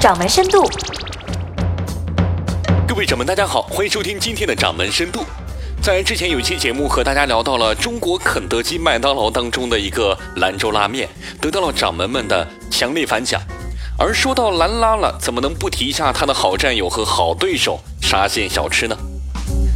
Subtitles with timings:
[0.00, 0.64] 掌门深度。
[2.86, 5.24] 各位掌门，大家好，欢迎收听今天的掌门深度。
[5.82, 11.08] 在之前有一期节目和大家聊到了中国肯德基、麦当劳当中的一个兰州拉面，
[11.40, 13.42] 得到了掌门们的强烈反响。
[13.98, 18.96] 而说到兰拉了，怎么能不提一下他的好战友和好对手沙县小吃呢？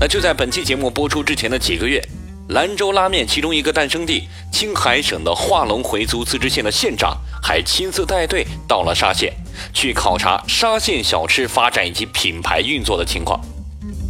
[0.00, 2.02] 那就在本期节目播出之前的几个月，
[2.48, 9.32] 兰州拉面其中一个诞生地青海省的化隆回族自治县的县长还亲自带队到了沙县，
[9.72, 13.40] 去考察沙县小吃发展以及品牌运作的情况。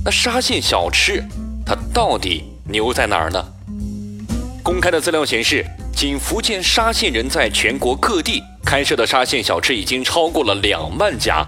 [0.05, 1.25] 那沙县小吃。
[1.69, 3.45] 它到底牛在哪儿呢？
[4.63, 11.45] 公开的资料显示，仅福建沙县人在全国各地开设的沙县小吃已经超过了两万家，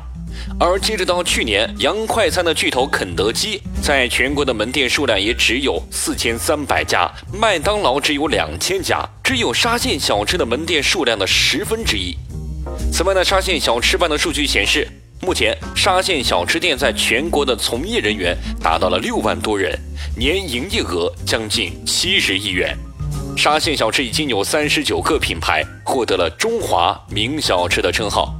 [0.60, 12.16] 而截止到去年，洋快餐的巨头肯德基在全国的门店数量也只有四千三百家，麦当劳只有两千家，只有沙县小吃的门店数量的十分之一。
[12.92, 14.88] 此外呢，沙县小吃办的数据显示。
[15.20, 19.76] 目前，沙县小吃店在全国的从业人员达到了六万多人，
[20.16, 22.76] 年营业额将近七十亿元。
[23.36, 28.34] 沙县小吃已经有三十九个品牌获得了“中华名小吃”的称号。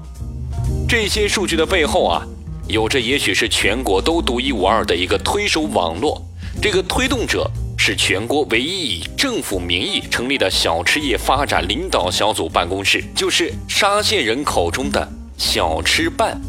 [0.89, 2.27] 这些数据的背后啊，
[2.67, 6.19] 有着也许是全国都独一无二的一个推手网络。
[6.63, 16.41] 这个推动者是全国唯一以政府名义成立的小吃业发展领导小组办公室，就是沙县人口中的小吃办。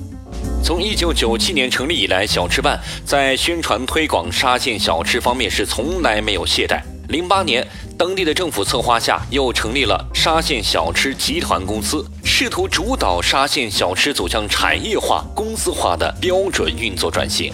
[0.63, 6.81] 从一九九七年成立以来，小吃办在宣传推广沙县小吃方面是从来没有懈怠。
[7.09, 7.67] 零八年，
[7.99, 17.53] 当地的政府策划下，又成立了沙县小吃集团公司，试图主导沙县小吃走向产业化、公司化的标准运作转型。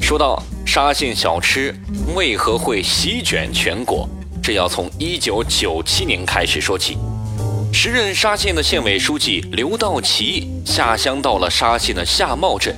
[0.00, 1.74] 说到沙县小吃
[2.14, 4.08] 为何会席卷全国，
[4.40, 6.96] 这要从一九九七年开始说起。
[7.72, 12.76] 时任沙县的县委书记刘道奇下乡到了沙县的夏茂镇，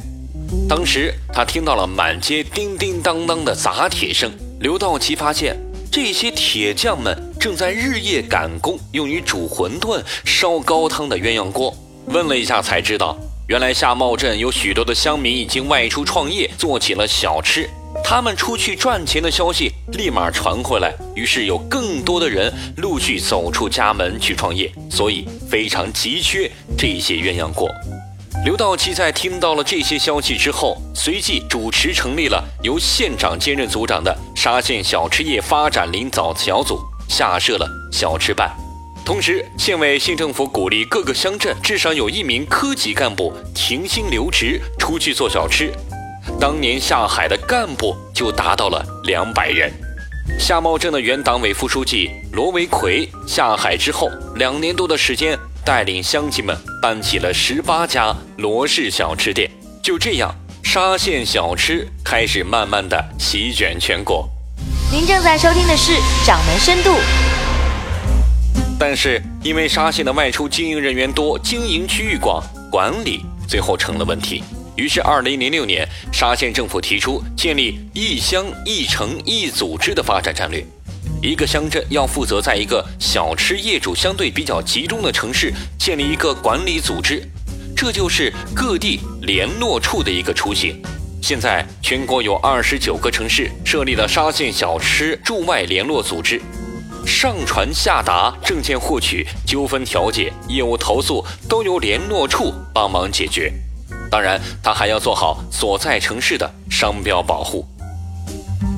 [0.67, 4.33] 当时他听到了满街叮叮当当的砸铁声。
[4.61, 5.59] 刘道奇发现
[5.93, 11.77] 这些铁匠们正在日夜赶工，用于煮馄饨、烧高汤的鸳鸯锅。
[12.07, 13.15] 问了一下才知道，
[13.47, 17.69] 原来夏茂镇有许多的乡民已经外出创业，做起了小吃。
[18.03, 27.69] 他们出去赚钱的消息立马传回来，于是有更多的人陆续走出家门去创业，所以非常急缺这些鸳鸯锅。
[28.45, 38.51] 刘道奇在听到了这些消息之后，随即主持成立了由县长兼任组长的沙县小吃业发展领导小组，下设了小吃办。
[39.05, 45.73] 同时，县委县政府鼓励各个乡镇至少有一名科级干部停薪留职出去做小吃。
[46.41, 49.73] 当年下海的干部就达到了两百人。
[50.37, 59.51] 夏茂镇的原党委副书记罗维奎下海之后，两年多的时间，带领乡亲们办起了十八家罗氏小吃店。
[59.83, 64.29] 就这样，沙县小吃开始慢慢的席卷全国。
[64.91, 65.93] 您正在收听的是
[66.27, 66.91] 《掌门深度》。
[68.79, 74.43] 但是，因为沙县的外出经营人员多，经营区域广，管理最后成了问题。
[74.75, 80.67] 于是，二零零六年，沙县政府提出建立一乡一城一组织的发展战略。
[81.23, 87.23] 一个乡镇要负责在一个小吃业主相对比较集中的城市建立一个管理组织，
[87.77, 90.83] 这就是各地联络处的一个雏形。
[91.23, 96.43] 现在，全国有二十九个城市设立了沙县小吃驻外联络组织，
[97.07, 103.53] 上传下达、证件获取、纠纷调解、业务投诉都由联络处帮忙解决。
[104.11, 107.65] 当然，他还要做好所在城市的商标保护。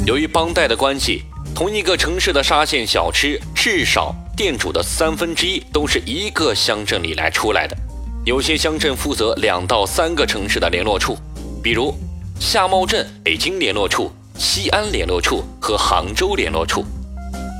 [0.05, 1.22] 由于帮带的关系，
[1.54, 7.76] 同一个城市的沙县小吃至少店主的三分之一都是一个乡镇里来出来的。
[8.25, 11.16] 有些乡镇负责两到三个城市的联络处，
[11.62, 11.94] 比如
[12.41, 16.84] 夏茂镇北京联络处、西安联络处和杭州联络处。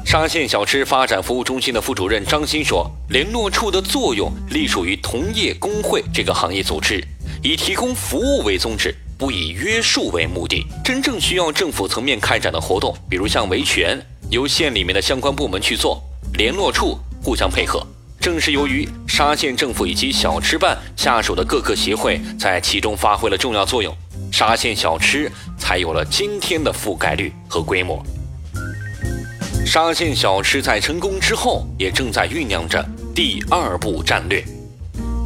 [0.05, 7.03] 沙县小吃发展服务中心的副主任张鑫说：“联络处的作用隶属于同业工会这个行业组织。”
[7.45, 10.67] 以提供服务为宗旨，不以约束为目的。
[10.85, 13.99] 真正需要政府层面开展的活动，比如像维权，
[14.29, 15.99] 由县里面的相关部门去做，
[16.35, 17.83] 联络处互相配合。
[18.21, 23.97] 正是由于沙县政府以及小吃办下属的各个协会在其中发挥了重要作用，
[24.31, 28.05] 沙县小吃才有了今天的覆盖率和规模。
[29.65, 32.85] 沙县小吃在成功之后，也正在酝酿着
[33.15, 34.45] 第二步战略。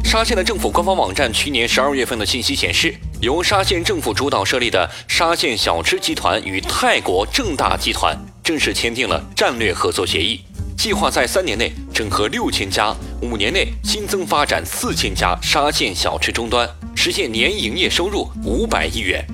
[0.05, 10.39] 沙县的政府官方网站去年十二月份的信息显示，由沙县政府主导设立的沙县小吃集团与泰国正大集团正式签订了战略合作协议，
[10.77, 19.25] 计划在三年内整合六千家，五年内新增发展四千家沙县小吃终端，实现年营业收入五百亿元。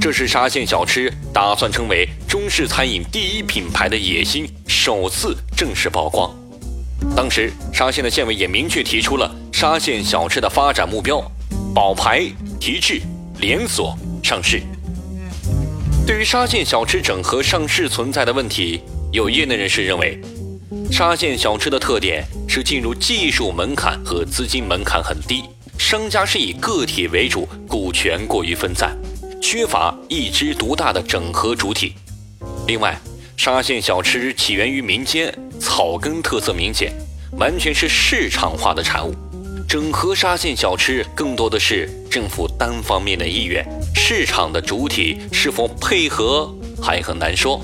[0.00, 6.34] 这是沙县小吃打算成为中式餐饮第一品牌的野心首次正式曝光。
[7.14, 11.22] 当时沙县的县委也明确提出了沙县小吃的发展目标：
[11.74, 12.24] 保牌、
[12.60, 13.00] 提质、
[13.40, 14.62] 连锁、上市。
[16.06, 18.80] 对于沙县小吃整合上市存在的问题，
[19.10, 20.20] 有业内人士认为，
[20.92, 25.42] 沙县小吃的特点是进入技术门槛和资金门槛很低，
[25.76, 28.96] 商家是以个体为主，股权过于分散，
[29.42, 31.94] 缺乏一枝独大的整合主体。
[32.68, 32.96] 另外，
[33.36, 36.92] 沙县小吃起源于民间，草根特色明显，
[37.32, 39.12] 完全是市场化的产物。
[39.68, 46.52] 整合沙县小吃更多的是政府单方面的意愿，市场的主体是否配合
[46.82, 47.60] 还很难说。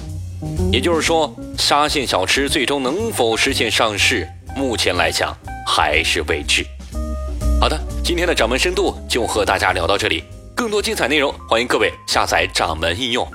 [0.73, 5.37] 也就是说，沙县小吃最终能否实现上市，目前来讲
[5.67, 6.65] 还是未知。
[7.61, 10.25] 好的，今天的掌门深度就和大家聊到这里，
[10.55, 13.27] 更多精彩内容，欢迎各位下载掌门应用。